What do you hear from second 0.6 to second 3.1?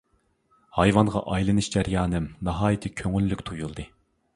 ھايۋانغا ئايلىنىش جەريانىم ناھايىتى